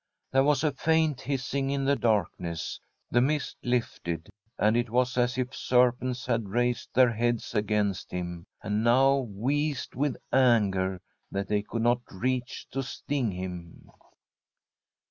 [0.31, 2.79] There was a faint hissing in the darkness.
[3.11, 7.07] The mist lifted, and it was as if serpents had raised Tbi STORY 9/ a
[7.07, 10.99] COUNTRY HOUSE their heads against him, and now wheezed with anger
[11.31, 13.91] that they could not reach to sting him.